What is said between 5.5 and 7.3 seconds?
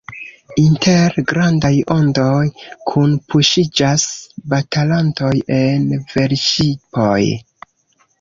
en velŝipoj.